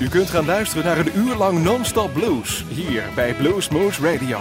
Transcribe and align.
U 0.00 0.08
kunt 0.08 0.30
gaan 0.30 0.44
luisteren 0.44 0.84
naar 0.84 0.98
een 0.98 1.16
uur 1.16 1.34
lang 1.34 1.62
non-stop 1.62 2.12
blues 2.12 2.64
hier 2.68 3.02
bij 3.14 3.34
Blues 3.34 3.68
Moose 3.68 4.02
Radio. 4.02 4.38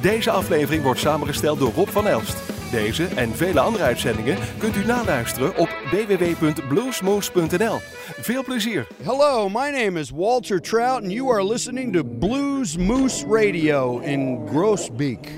Deze 0.00 0.30
aflevering 0.30 0.82
wordt 0.82 1.00
samengesteld 1.00 1.58
door 1.58 1.72
Rob 1.72 1.88
van 1.88 2.06
Elst. 2.06 2.36
Deze 2.70 3.04
en 3.04 3.36
vele 3.36 3.60
andere 3.60 3.84
uitzendingen 3.84 4.38
kunt 4.58 4.76
u 4.76 4.84
naluisteren 4.84 5.56
op 5.56 5.68
www.bluesmoose.nl. 5.90 7.78
Veel 8.20 8.44
plezier. 8.44 8.86
Hello, 9.02 9.48
my 9.48 9.70
name 9.70 10.00
is 10.00 10.10
Walter 10.10 10.60
Trout 10.60 11.02
and 11.02 11.12
you 11.12 11.32
are 11.32 11.44
listening 11.44 11.92
to 11.92 12.04
Blues 12.04 12.76
Moose 12.76 13.26
Radio 13.26 13.98
in 13.98 14.46
Groesbeek. 14.48 15.28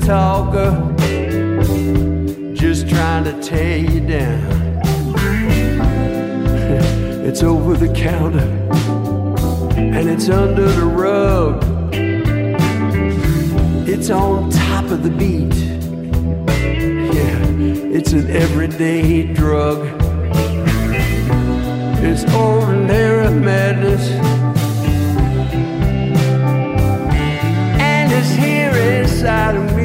Talker 0.00 0.70
just 2.54 2.88
trying 2.88 3.24
to 3.24 3.32
tear 3.42 3.78
you 3.78 4.00
down. 4.00 4.58
It's 7.28 7.42
over 7.42 7.76
the 7.76 7.92
counter 7.92 8.48
and 9.76 10.08
it's 10.08 10.28
under 10.28 10.66
the 10.66 10.86
rug. 10.86 11.62
It's 13.86 14.10
on 14.10 14.50
top 14.50 14.84
of 14.90 15.02
the 15.02 15.10
beat. 15.10 15.54
Yeah, 17.14 17.38
it's 17.96 18.12
an 18.12 18.30
everyday 18.30 19.32
drug. 19.34 19.88
It's 22.00 22.24
ordinary 22.34 23.30
madness. 23.34 24.08
And 27.80 28.12
it's 28.12 28.30
here 28.30 28.74
inside 29.00 29.56
of 29.56 29.76
me. 29.76 29.77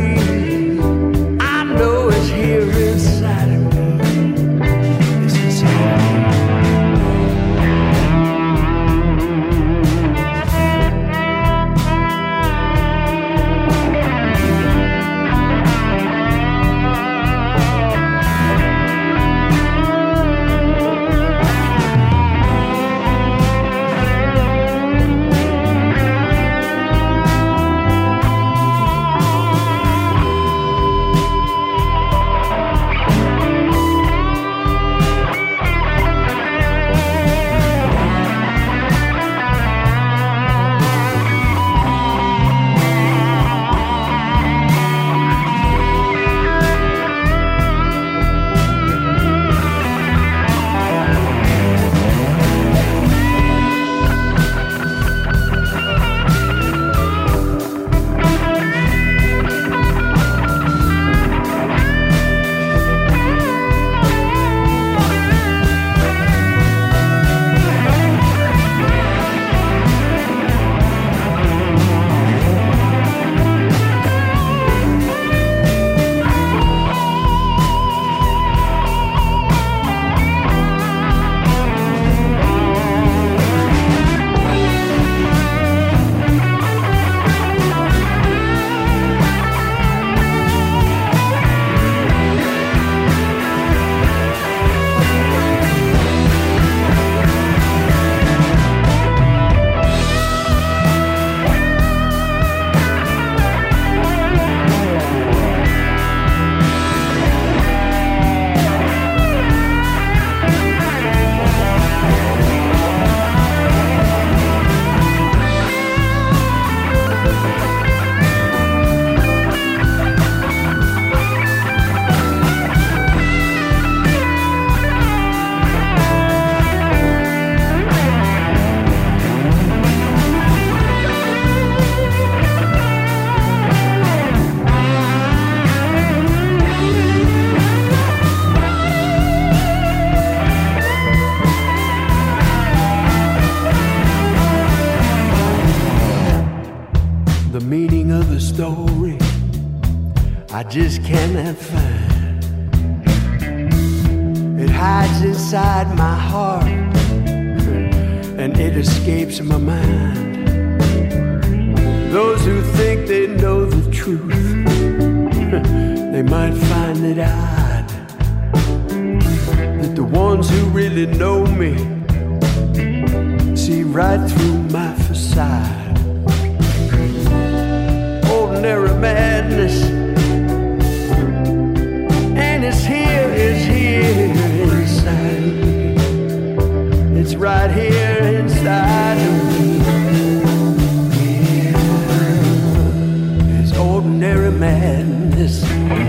Ordinary 194.24 194.52
madness. 194.52 196.03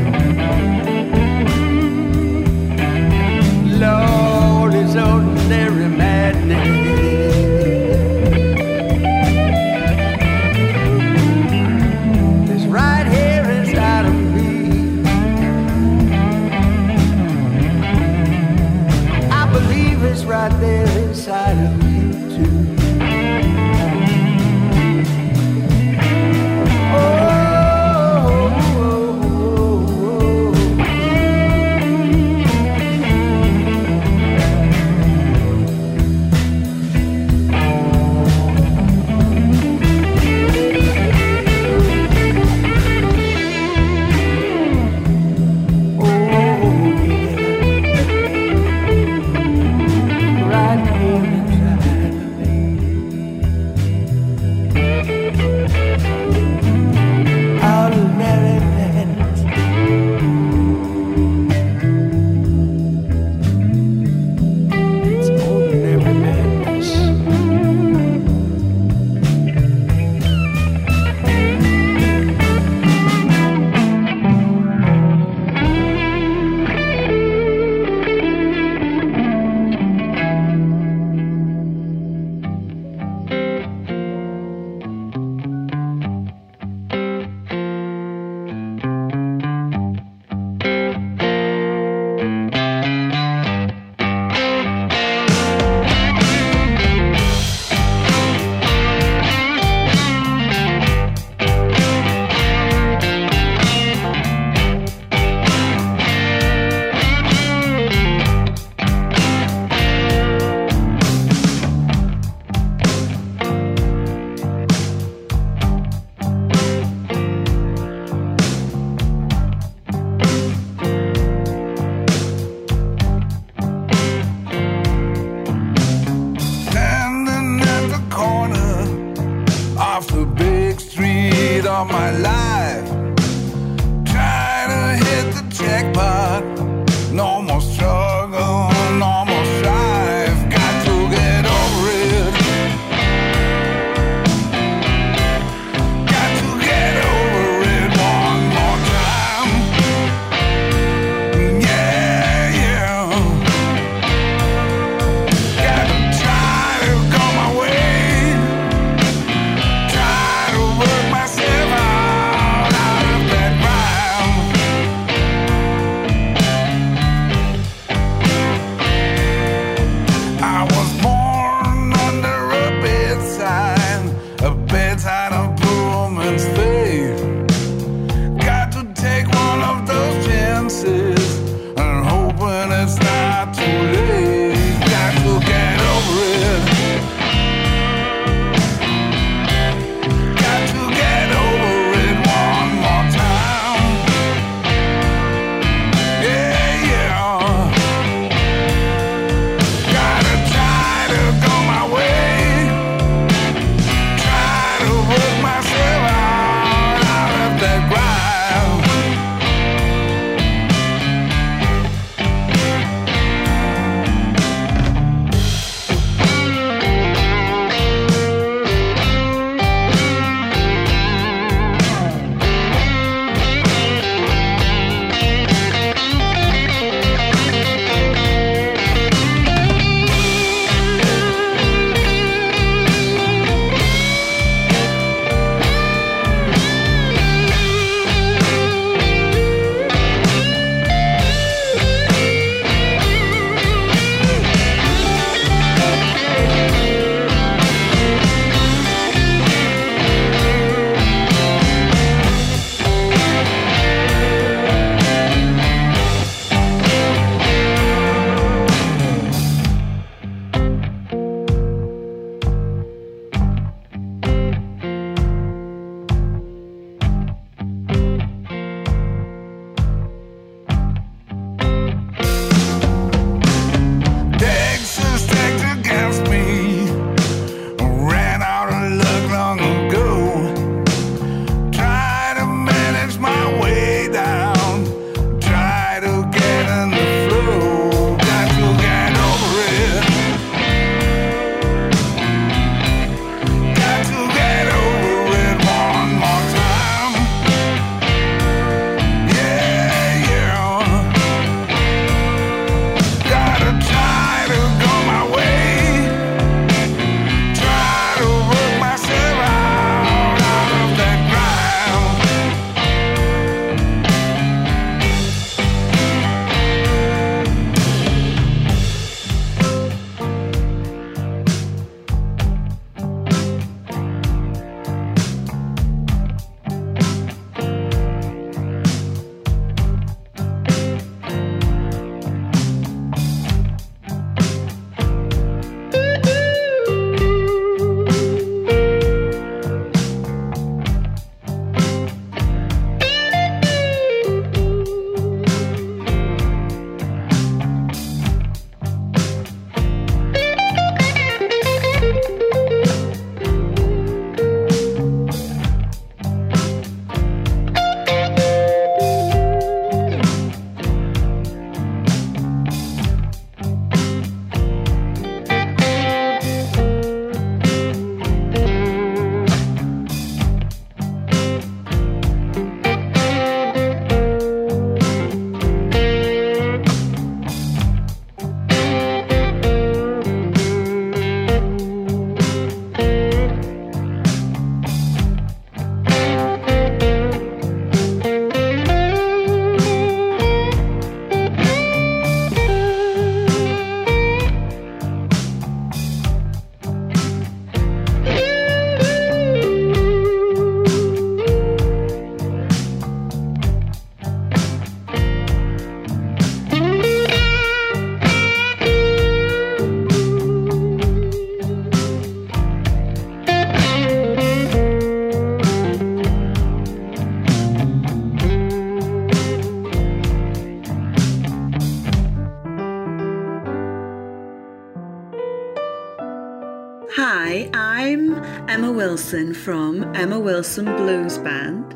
Emma 430.24 430.40
Wilson 430.40 430.86
Blues 430.86 431.36
Band. 431.36 431.92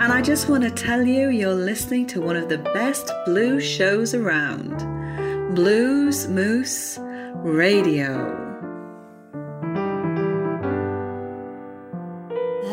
And 0.00 0.10
I 0.10 0.22
just 0.22 0.48
want 0.48 0.64
to 0.64 0.70
tell 0.70 1.02
you 1.02 1.28
you're 1.28 1.52
listening 1.52 2.06
to 2.06 2.22
one 2.22 2.34
of 2.34 2.48
the 2.48 2.56
best 2.56 3.12
blues 3.26 3.62
shows 3.62 4.14
around 4.14 4.74
Blues 5.54 6.28
Moose 6.28 6.98
Radio. 7.42 8.14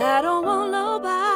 I 0.02 0.22
don't 0.22 0.46
want 0.46 0.72
nobody 0.72 1.33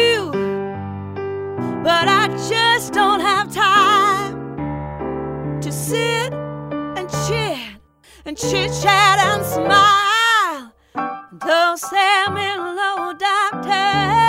you, 0.00 0.30
but 1.84 2.06
I 2.08 2.28
just 2.48 2.92
don't 2.92 3.20
have 3.20 3.52
time 3.52 4.40
to 5.60 5.72
sit 5.72 6.32
and 6.32 7.08
chit 7.26 7.58
and 8.24 8.36
chit 8.36 8.70
chat 8.82 9.18
and 9.18 9.44
smile. 9.44 10.72
Don't 11.46 11.78
send 11.78 12.34
me 12.34 12.48
low, 12.56 13.12
doctor. 13.14 14.20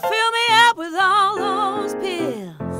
Fill 0.00 0.30
me 0.38 0.46
up 0.50 0.76
with 0.76 0.94
all 0.94 1.36
those 1.36 1.94
pills. 1.94 2.78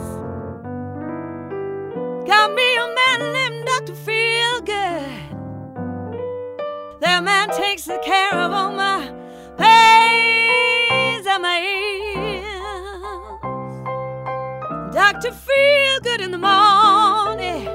Got 2.26 2.52
me 2.54 2.76
a 2.76 2.86
man 2.94 3.32
named 3.32 3.66
Dr. 3.66 3.94
Feel 3.94 4.60
Good. 4.60 5.26
That 7.00 7.22
man 7.24 7.50
takes 7.50 7.84
the 7.84 7.98
care 8.04 8.34
of 8.34 8.52
all 8.52 8.72
my 8.72 9.15
Dr. 14.92 15.32
Feel 15.32 16.00
Good 16.02 16.22
in 16.22 16.30
the 16.30 16.38
morning. 16.38 17.68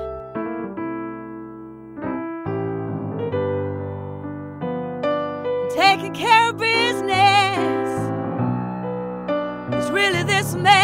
Taking 5.75 6.13
care 6.13 6.49
of 6.49 6.57
business 6.57 7.89
is 9.75 9.91
really 9.91 10.23
this 10.23 10.55
man's 10.55 10.80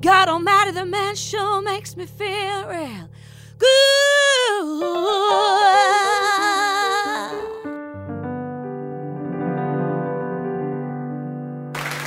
Good 0.00 0.04
God 0.04 0.28
Almighty, 0.28 0.70
the 0.70 0.86
man 0.86 1.16
sure 1.16 1.60
makes 1.60 1.96
me 1.96 2.06
feel 2.06 2.68
real 2.68 3.08
good. 3.58 3.68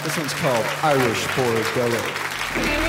This 0.06 0.18
one's 0.18 0.34
called 0.36 0.66
Irish 0.84 1.26
Bordello. 1.36 2.81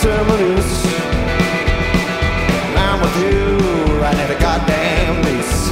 terminus. 0.00 0.84
And 2.68 2.78
I'm 2.78 3.00
with 3.00 3.16
you 3.22 3.66
I 4.04 4.12
need 4.14 4.30
a 4.30 4.38
goddamn 4.38 5.22
lease. 5.26 5.70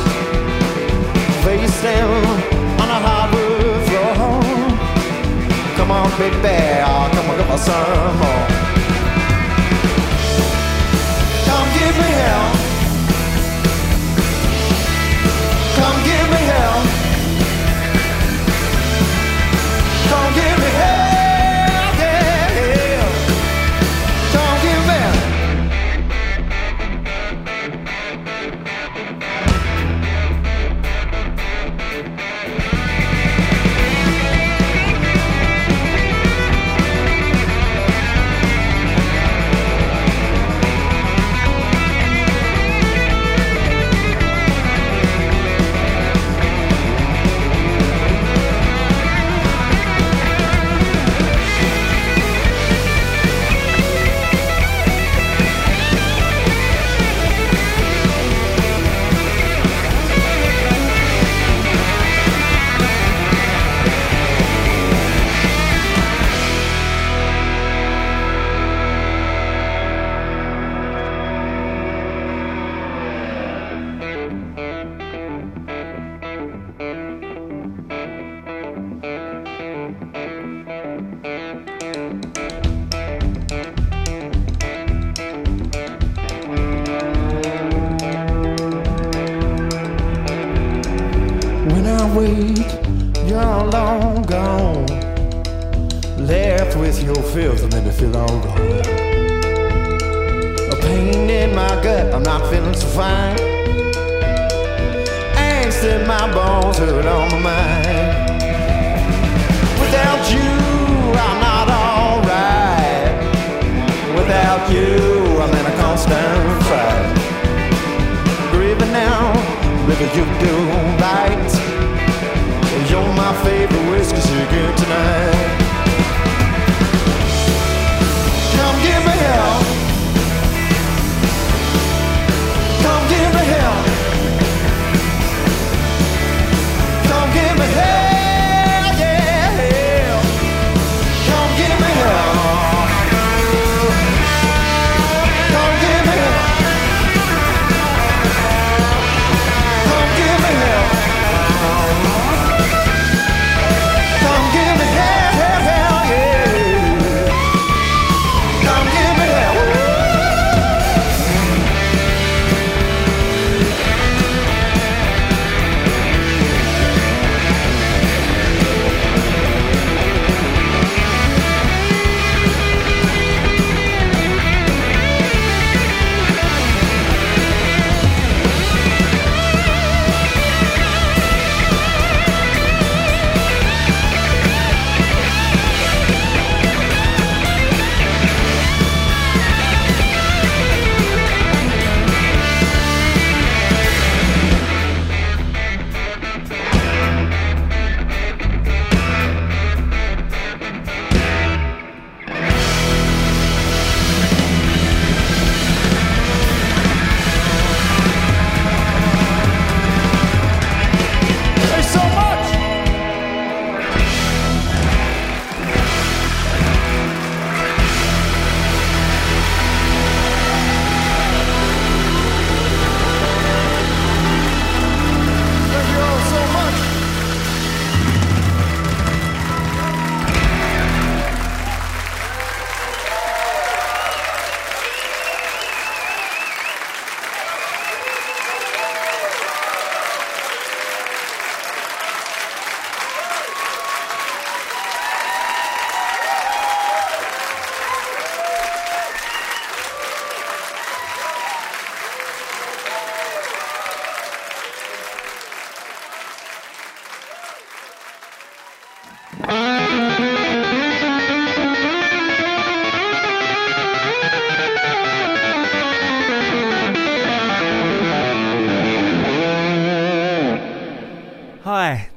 Face 1.45 1.83
down 1.83 2.25
on 2.81 2.89
a 2.97 2.99
hardwood 3.07 3.83
floor. 3.89 4.43
Come 5.77 5.91
on, 5.91 6.11
big 6.19 6.33
bear, 6.43 6.85
come 6.85 7.31
on, 7.31 7.37
give 7.37 7.51
us 7.51 7.67
some 7.67 8.17
more. 8.21 8.47
Come 11.47 11.69
give 11.79 11.97
me 12.03 12.11
hell. 12.23 12.64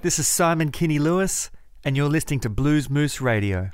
This 0.04 0.20
is 0.20 0.28
Simon 0.28 0.72
Kinney 0.72 1.00
Lewis, 1.00 1.50
and 1.84 1.98
you're 1.98 2.08
listening 2.08 2.40
to 2.42 2.50
Blues 2.50 2.88
Moose 2.88 3.20
Radio. 3.20 3.72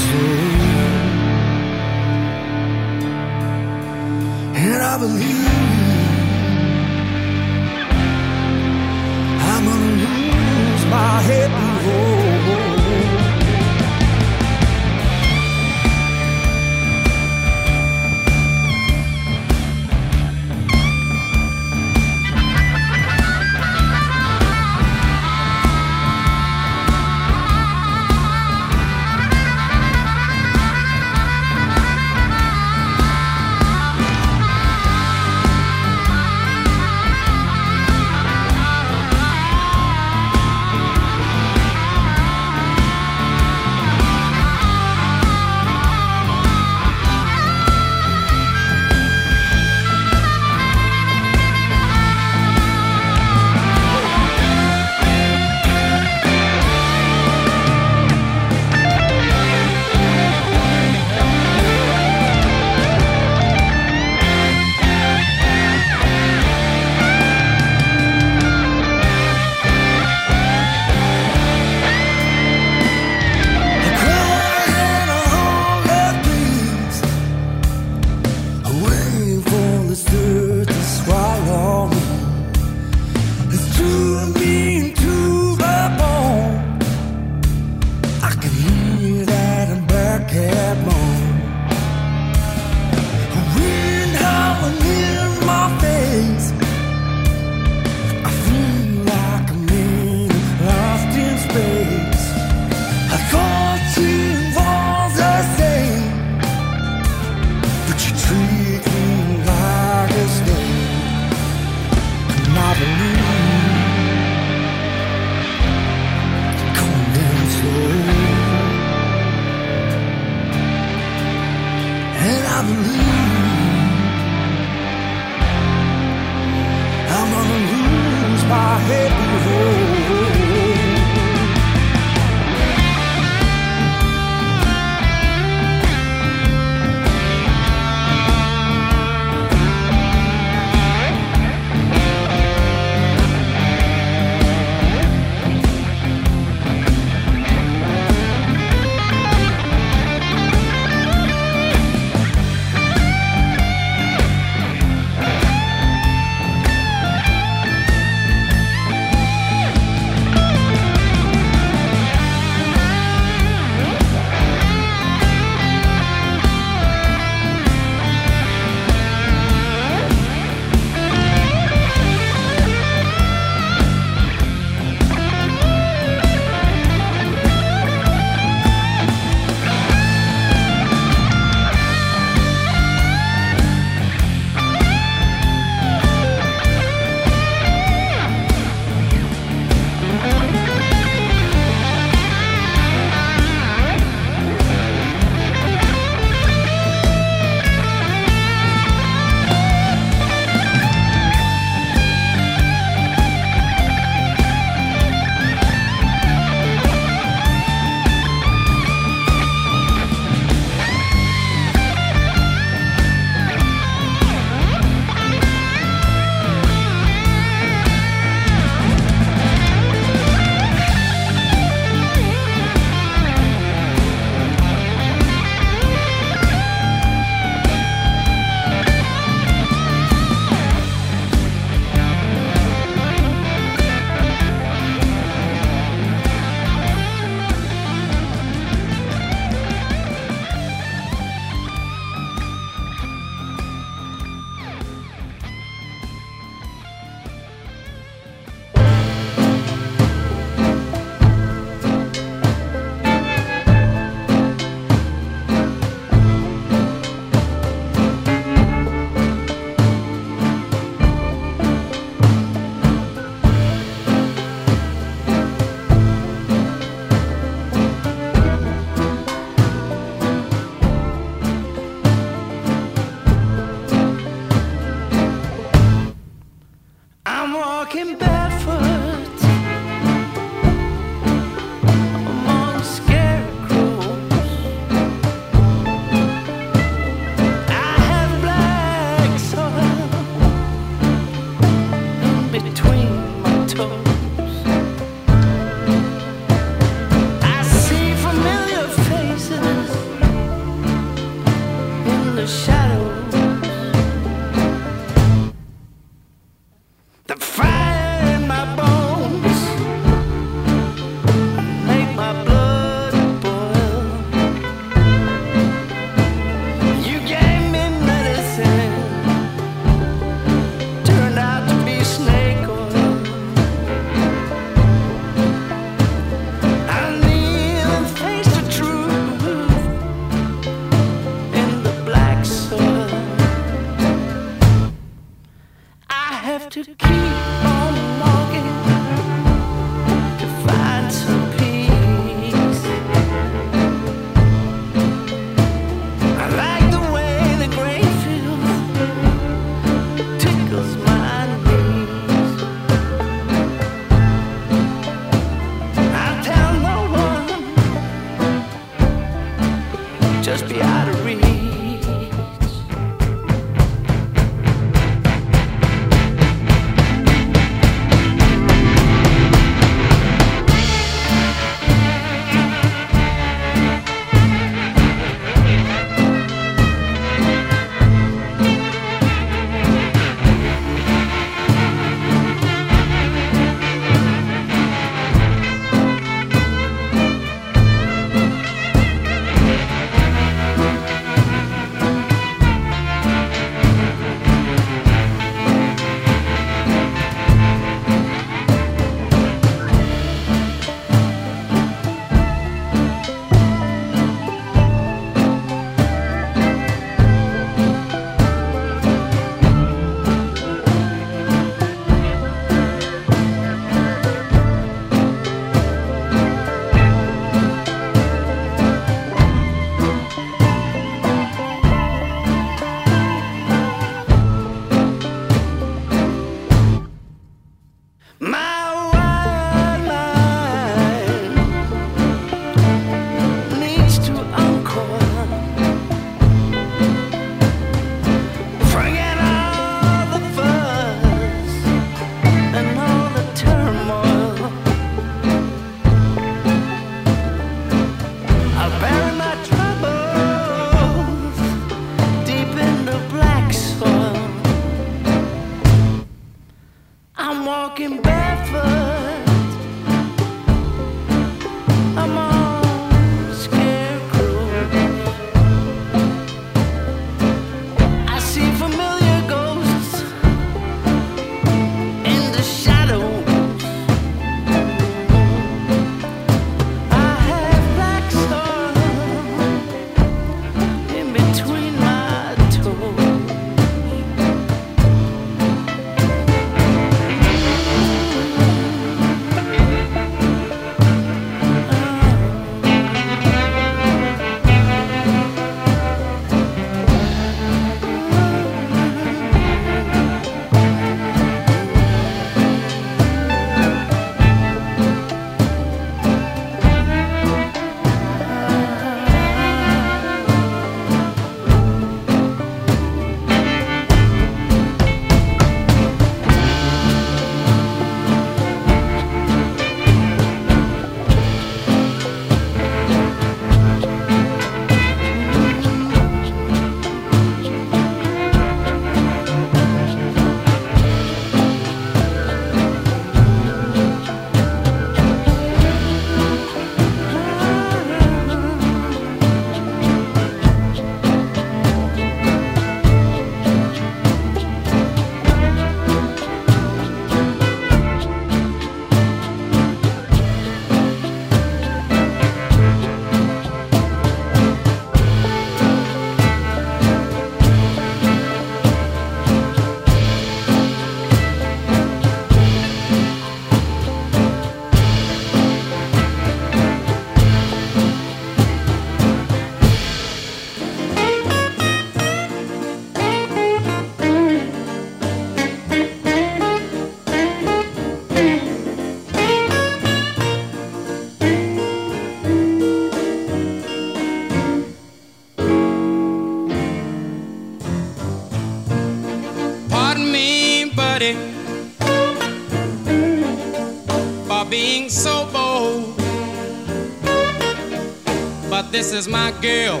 But 598.80 598.92
this 598.92 599.12
is 599.12 599.26
my 599.26 599.50
girl 599.60 600.00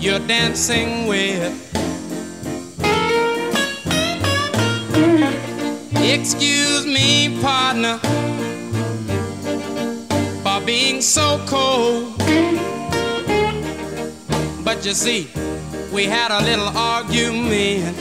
you're 0.00 0.18
dancing 0.18 1.06
with. 1.06 1.54
Excuse 5.94 6.86
me, 6.86 7.40
partner, 7.40 7.98
for 10.42 10.60
being 10.66 11.00
so 11.00 11.40
cold. 11.46 12.18
But 14.64 14.84
you 14.84 14.92
see, 14.92 15.30
we 15.92 16.06
had 16.06 16.32
a 16.32 16.42
little 16.42 16.76
argument. 16.76 17.96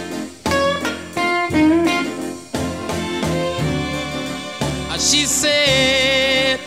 She 4.97 5.25
said 5.25 6.59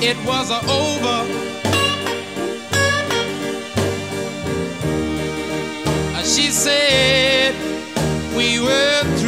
it 0.00 0.16
was 0.26 0.50
over. 0.50 1.55
Said 6.56 7.54
we 8.34 8.58
were 8.58 9.02
through. 9.18 9.25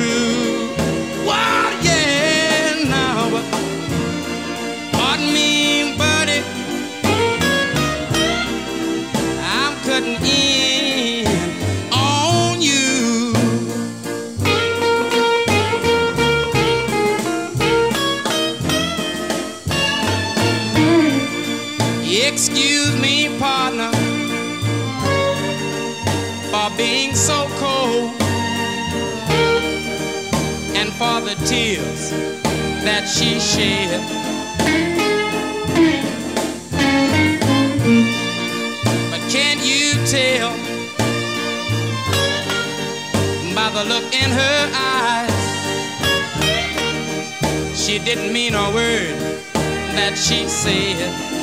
Tears 31.48 32.10
that 32.84 33.08
she 33.08 33.40
shed. 33.40 33.88
But 39.10 39.22
can 39.32 39.56
you 39.64 39.94
tell 40.04 40.50
by 43.54 43.70
the 43.70 43.84
look 43.88 44.12
in 44.12 44.30
her 44.30 44.70
eyes? 44.74 45.32
She 47.74 47.98
didn't 47.98 48.30
mean 48.30 48.52
a 48.52 48.70
word 48.70 49.16
that 49.96 50.18
she 50.18 50.46
said. 50.48 51.37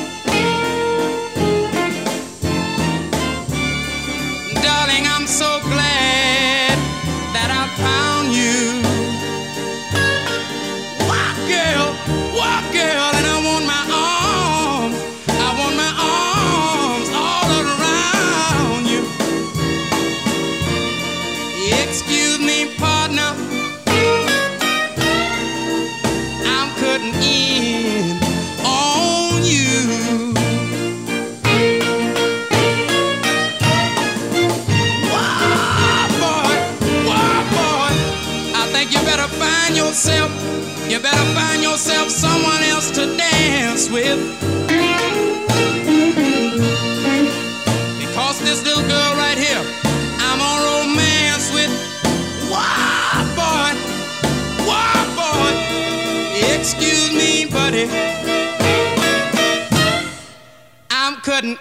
Excuse 21.88 22.38
me, 22.38 22.74
partner, 22.76 23.32
I'm 26.44 26.68
cutting 26.76 27.14
in 27.22 28.18
on 28.64 29.44
you. 29.44 30.34
Why, 35.10 36.08
boy, 36.20 36.56
why, 37.08 37.30
boy? 37.54 37.92
I 38.54 38.68
think 38.72 38.92
you 38.92 39.00
better 39.00 39.28
find 39.28 39.76
yourself, 39.76 40.30
you 40.90 40.98
better 41.00 41.26
find 41.34 41.62
yourself 41.62 42.10
someone 42.10 42.62
else 42.64 42.90
to 42.92 43.16
dance 43.16 43.88
with. 43.90 44.65
Cutting 61.36 61.58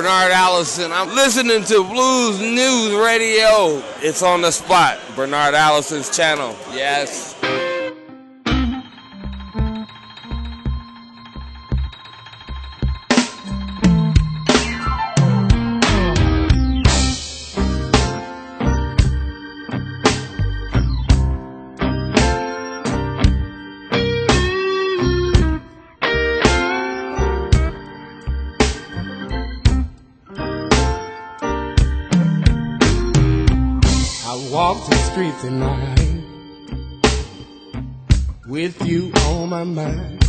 Bernard 0.00 0.32
Allison. 0.32 0.92
I'm 0.92 1.10
listening 1.10 1.62
to 1.64 1.84
Blues 1.84 2.40
Moose 2.40 3.04
Radio. 3.04 3.82
It's 3.98 4.22
on 4.22 4.40
the 4.40 4.50
spot, 4.50 4.98
Bernard 5.14 5.52
Allison's 5.52 6.08
channel. 6.16 6.56
Yes. 6.72 7.38
night 35.50 36.22
with 38.46 38.86
you 38.86 39.12
on 39.26 39.48
my 39.48 39.64
mind. 39.64 40.19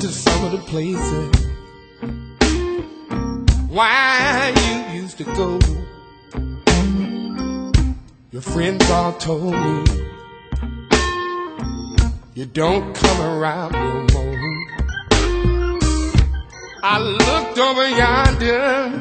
to 0.00 0.08
some 0.08 0.44
of 0.44 0.52
the 0.52 0.58
places 0.58 1.34
why 3.68 4.52
you 4.56 5.00
used 5.00 5.18
to 5.18 5.24
go. 5.24 5.58
Your 8.30 8.42
friends 8.42 8.88
all 8.90 9.12
told 9.14 9.54
me 9.54 9.84
you 12.34 12.46
don't 12.46 12.94
come 12.94 13.20
around 13.20 13.72
no 13.72 14.06
more. 14.14 14.38
I 16.84 17.00
looked 17.00 17.58
over 17.58 17.88
yonder. 17.88 18.92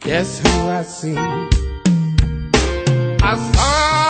Guess 0.00 0.40
who 0.40 0.50
I 0.68 0.82
see? 0.82 1.16
I 3.22 3.34
saw 3.52 4.09